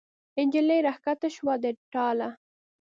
[0.45, 2.29] نجلۍ را کښته شوه د ټاله